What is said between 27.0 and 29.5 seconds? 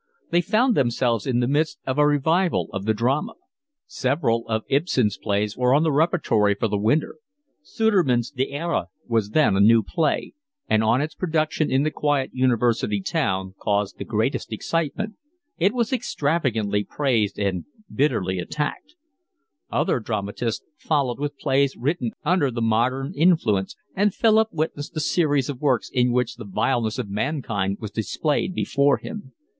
mankind was displayed before him.